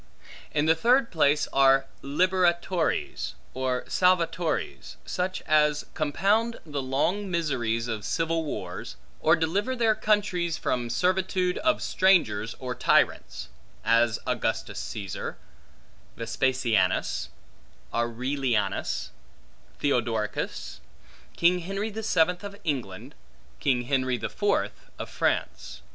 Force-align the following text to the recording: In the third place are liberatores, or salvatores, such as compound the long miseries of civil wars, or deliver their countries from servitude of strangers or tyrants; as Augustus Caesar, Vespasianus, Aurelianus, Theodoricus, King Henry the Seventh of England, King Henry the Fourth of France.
In 0.51 0.65
the 0.65 0.73
third 0.73 1.11
place 1.11 1.47
are 1.53 1.85
liberatores, 2.01 3.33
or 3.53 3.83
salvatores, 3.87 4.95
such 5.05 5.43
as 5.43 5.85
compound 5.93 6.59
the 6.65 6.81
long 6.81 7.29
miseries 7.29 7.87
of 7.87 8.03
civil 8.03 8.43
wars, 8.43 8.95
or 9.19 9.35
deliver 9.35 9.75
their 9.75 9.93
countries 9.93 10.57
from 10.57 10.89
servitude 10.89 11.59
of 11.59 11.83
strangers 11.83 12.55
or 12.57 12.73
tyrants; 12.73 13.49
as 13.85 14.17
Augustus 14.25 14.79
Caesar, 14.79 15.37
Vespasianus, 16.17 17.27
Aurelianus, 17.93 19.11
Theodoricus, 19.79 20.79
King 21.37 21.59
Henry 21.59 21.91
the 21.91 22.01
Seventh 22.01 22.43
of 22.43 22.55
England, 22.63 23.13
King 23.59 23.83
Henry 23.83 24.17
the 24.17 24.29
Fourth 24.29 24.89
of 24.97 25.11
France. 25.11 25.83